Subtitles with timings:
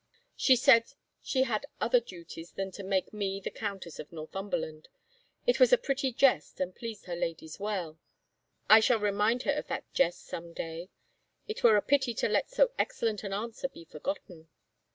[0.35, 4.87] She said she had other duties than to mAke me the Countess of Northumberland.
[5.45, 7.99] It was a pretty jest and pleased her ladies well....
[8.67, 10.89] I shall remind her of that jest some day—
[11.47, 14.49] it were a pity to let so excellent an answer be forgotten."